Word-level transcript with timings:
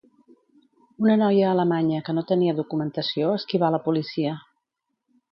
Una 1.01 1.17
noia 1.21 1.43
alemanya 1.49 1.99
que 2.07 2.15
no 2.19 2.23
tenia 2.31 2.55
documentació 2.61 3.27
esquivà 3.41 3.69
la 3.75 3.81
policia 3.89 4.33